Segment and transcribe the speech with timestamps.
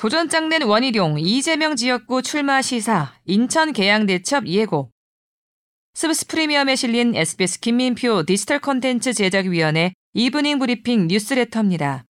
[0.00, 4.90] 도전장 낸 원희룡 이재명 지역구 출마 시사 인천 계양대첩 예고
[5.92, 12.06] 스브스 프리미엄에 실린 SBS 김민표 디지털 콘텐츠 제작위원의 evening 브리핑 뉴스레터입니다.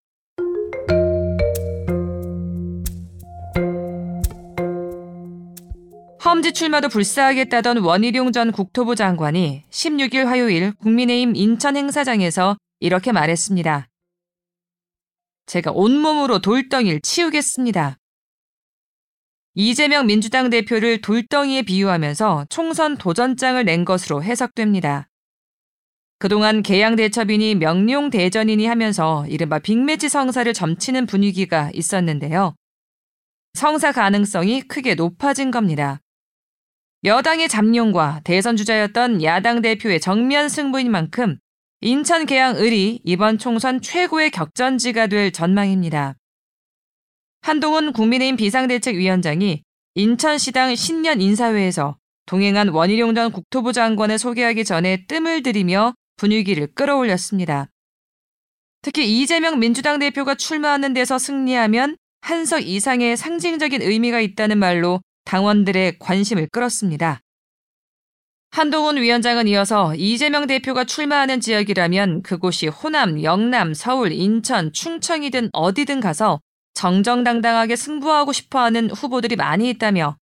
[6.24, 13.89] 험지 출마도 불사하겠다던 원희룡 전 국토부 장관이 16일 화요일 국민의힘 인천 행사장에서 이렇게 말했습니다.
[15.50, 17.98] 제가 온몸으로 돌덩이를 치우겠습니다.
[19.54, 25.08] 이재명 민주당 대표를 돌덩이에 비유하면서 총선 도전장을 낸 것으로 해석됩니다.
[26.20, 32.54] 그동안 개양대첩이니 명룡대전이니 하면서 이른바 빅매치 성사를 점치는 분위기가 있었는데요.
[33.54, 35.98] 성사 가능성이 크게 높아진 겁니다.
[37.02, 41.40] 여당의 잠룡과 대선 주자였던 야당 대표의 정면 승부인 만큼
[41.82, 46.14] 인천 계양 을이 이번 총선 최고의 격전지가 될 전망입니다.
[47.40, 49.62] 한동훈 국민의힘 비상대책위원장이
[49.94, 51.96] 인천시당 신년 인사회에서
[52.26, 57.70] 동행한 원희룡 전 국토부 장관을 소개하기 전에 뜸을 들이며 분위기를 끌어올렸습니다.
[58.82, 66.48] 특히 이재명 민주당 대표가 출마하는 데서 승리하면 한석 이상의 상징적인 의미가 있다는 말로 당원들의 관심을
[66.52, 67.20] 끌었습니다.
[68.52, 76.40] 한동훈 위원장은 이어서 이재명 대표가 출마하는 지역이라면 그곳이 호남, 영남, 서울, 인천, 충청이든 어디든 가서
[76.74, 80.16] 정정당당하게 승부하고 싶어 하는 후보들이 많이 있다며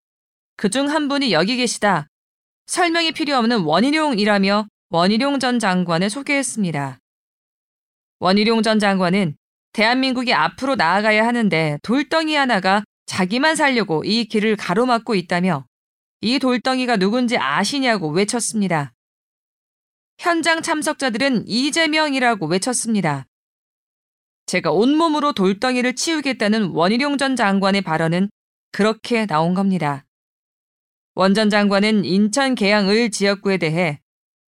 [0.56, 2.06] 그중 한 분이 여기 계시다.
[2.66, 6.98] 설명이 필요 없는 원희룡이라며 원희룡 전 장관을 소개했습니다.
[8.20, 9.36] 원희룡 전 장관은
[9.72, 15.64] 대한민국이 앞으로 나아가야 하는데 돌덩이 하나가 자기만 살려고 이 길을 가로막고 있다며
[16.20, 18.92] 이 돌덩이가 누군지 아시냐고 외쳤습니다.
[20.19, 23.27] 현장 참석자들은 이재명이라고 외쳤습니다.
[24.46, 28.30] 제가 온몸으로 돌덩이를 치우겠다는 원희룡 전 장관의 발언은
[28.72, 30.05] 그렇게 나온 겁니다.
[31.14, 34.00] 원 전 장관은 인천 계양을 지역구에 대해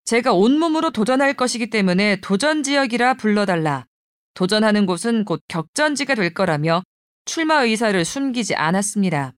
[0.05, 3.86] 제가 온몸으로 도전할 것이기 때문에 도전 지역이라 불러달라.
[4.33, 6.83] 도전하는 곳은 곧 격전지가 될 거라며
[7.27, 9.35] 출마 의사를 숨기지 않았습니다.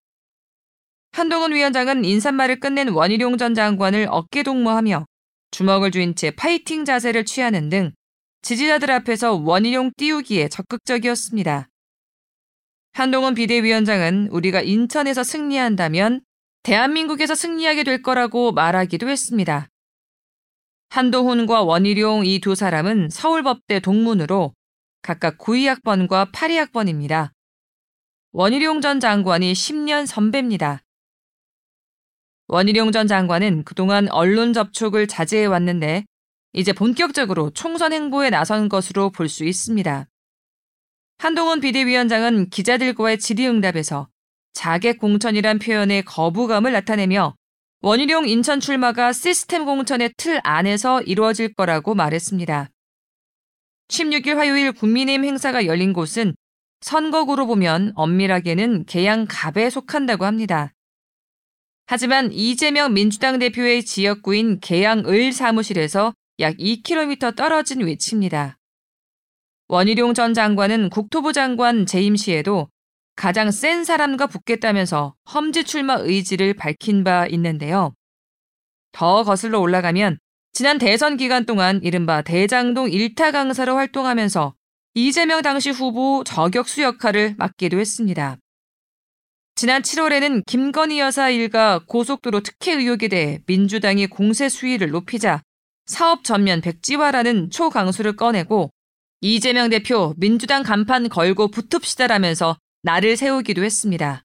[1.12, 5.06] 한동훈 위원장은 인사말을 끝낸 원희룡 전 장관을 어깨 동무하며
[5.50, 7.92] 주먹을 쥔 채 파이팅 자세를 취하는 등
[8.42, 11.68] 지지자들 앞에서 원희룡 띄우기에 적극적이었습니다.
[12.92, 16.22] 한동훈 비대위원장은 우리가 인천에서 승리한다면
[16.62, 19.68] 대한민국에서 승리하게 될 거라고 말하기도 했습니다.
[20.90, 24.54] 한동훈과 원희룡 이 두 사람은 서울법대 동문으로
[25.02, 27.30] 각각 92학번과 82학번입니다.
[28.32, 30.82] 원희룡 전 장관이 10년 선배입니다.
[32.52, 36.04] 원희룡 전 장관은 그동안 언론 접촉을 자제해 왔는데
[36.52, 40.08] 이제 본격적으로 총선 행보에 나선 것으로 볼 수 있습니다.
[41.18, 44.08] 한동훈 비대위원장은 기자들과의 질의응답에서
[44.52, 47.36] 자객 공천이란 표현에 거부감을 나타내며
[47.82, 52.68] 원희룡 인천 출마가 시스템 공천의 틀 안에서 이루어질 거라고 말했습니다.
[53.86, 56.34] 16일 화요일 국민의힘 행사가 열린 곳은
[56.80, 60.72] 선거구로 보면 엄밀하게는 계양 갑에 속한다고 합니다.
[61.92, 68.58] 하지만 이재명 민주당 대표의 지역구인 계양을 사무실에서 약 2km 떨어진 위치입니다.
[69.66, 72.68] 원희룡 전 장관은 국토부 장관 재임 시에도
[73.16, 77.92] 가장 센 사람과 붙겠다면서 험지 출마 의지를 밝힌 바 있는데요.
[78.92, 80.20] 더 거슬러 올라가면
[80.52, 84.54] 지난 대선 기간 동안 이른바 대장동 일타 강사로 활동하면서
[84.94, 88.38] 이재명 당시 후보 저격수 역할을 맡기도 했습니다.
[89.60, 95.42] 지난 7월에는 김건희 여사 일가 고속도로 특혜 의혹에 대해 민주당이 공세 수위를 높이자
[95.84, 98.70] 사업 전면 백지화라는 초강수를 꺼내고
[99.20, 104.22] 이재명 대표 민주당 간판 걸고 붙읍시다라면서 나를 세우기도 했습니다.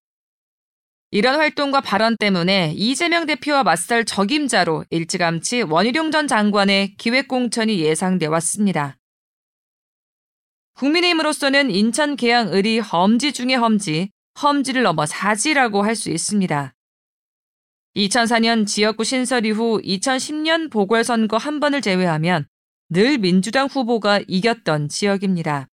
[1.12, 8.96] 이런 활동과 발언 때문에 이재명 대표와 맞설 적임자로 일찌감치 원희룡 전 장관의 기획공천이 예상돼 왔습니다.
[10.76, 16.74] 국민의힘으로서는 인천 계양 을이 험지 중의 험지, 험지를 넘어 사지라고 할 수 있습니다.
[17.96, 22.46] 2004년 지역구 신설 이후 2010년 보궐선거 한 번을 제외하면
[22.90, 25.68] 늘 민주당 후보가 이겼던 지역입니다.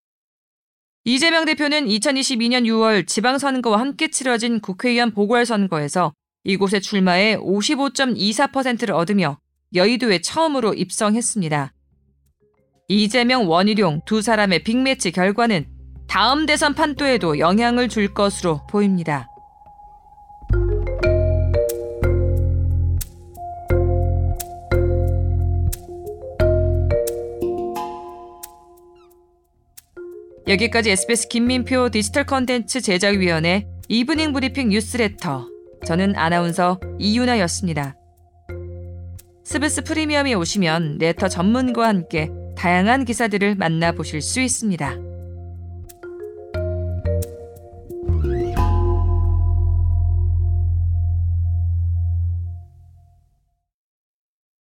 [1.05, 9.41] 이재명 대표는 2022년 6월 지방선거와 함께 치러진 국회의원 보궐선거에서 이곳에 출마해 55.24%를 얻으며
[9.75, 11.73] 여의도에 처음으로 입성했습니다.
[12.87, 15.67] 이재명, 원희룡 두 사람의 빅매치 결과는
[16.12, 19.31] 다음 대선 판도에도 영향을 줄 것으로 보입니다.
[30.47, 35.49] 여기까지 SBS 김민표 디지털 컨텐츠 제작위원의 evening 브리핑 뉴스레터.
[35.87, 37.97] 저는 아나운서 이윤아였습니다.
[39.44, 45.12] 스브스 프리미엄에 오시면 letter 전문과 함께 다양한 기사들을 만나보실 수 있습니다.